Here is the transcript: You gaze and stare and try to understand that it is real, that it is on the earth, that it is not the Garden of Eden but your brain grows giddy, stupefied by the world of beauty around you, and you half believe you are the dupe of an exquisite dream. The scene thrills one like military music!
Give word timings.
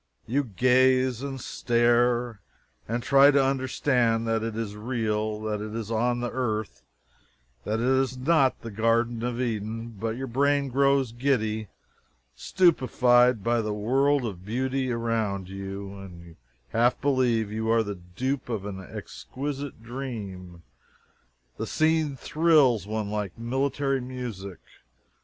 You 0.25 0.43
gaze 0.45 1.21
and 1.21 1.39
stare 1.39 2.41
and 2.87 3.03
try 3.03 3.29
to 3.29 3.45
understand 3.45 4.27
that 4.27 4.41
it 4.41 4.55
is 4.55 4.75
real, 4.75 5.39
that 5.41 5.61
it 5.61 5.75
is 5.75 5.91
on 5.91 6.21
the 6.21 6.31
earth, 6.31 6.81
that 7.65 7.79
it 7.79 7.85
is 7.85 8.17
not 8.17 8.61
the 8.61 8.71
Garden 8.71 9.21
of 9.21 9.39
Eden 9.39 9.89
but 9.89 10.17
your 10.17 10.25
brain 10.25 10.69
grows 10.69 11.11
giddy, 11.11 11.67
stupefied 12.35 13.43
by 13.43 13.61
the 13.61 13.75
world 13.75 14.25
of 14.25 14.43
beauty 14.43 14.91
around 14.91 15.49
you, 15.49 15.93
and 15.99 16.25
you 16.25 16.35
half 16.69 16.99
believe 16.99 17.51
you 17.51 17.69
are 17.69 17.83
the 17.83 17.93
dupe 18.15 18.49
of 18.49 18.65
an 18.65 18.79
exquisite 18.83 19.83
dream. 19.83 20.63
The 21.57 21.67
scene 21.67 22.15
thrills 22.15 22.87
one 22.87 23.11
like 23.11 23.37
military 23.37 24.01
music! 24.01 24.57